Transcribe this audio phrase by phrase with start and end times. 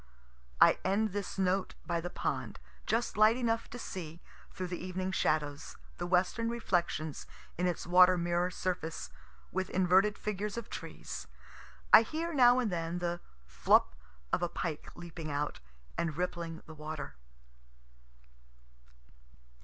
[0.59, 4.19] I end this note by the pond, just light enough to see,
[4.51, 9.11] through the evening shadows, the western reflections in its water mirror surface,
[9.51, 11.27] with inverted figures of trees.
[11.93, 13.93] I hear now and then the flup
[14.33, 15.59] of a pike leaping out,
[15.99, 17.13] and rippling the water.